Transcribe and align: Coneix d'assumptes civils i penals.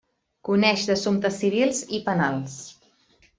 Coneix 0.47 0.85
d'assumptes 0.87 1.37
civils 1.43 1.83
i 1.99 2.01
penals. 2.09 2.57